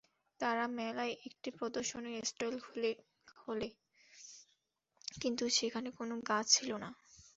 তারা 0.39 0.65
মেলায় 0.77 1.13
একটি 1.27 1.49
প্রদর্শনী 1.57 2.11
স্টল 2.23 2.55
খোলে, 3.37 3.69
কিন্তু 5.21 5.43
সেখানে 5.57 5.89
কোনো 5.99 6.15
গাছ 6.29 6.45
ছিল 6.55 6.69
না। 6.83 6.89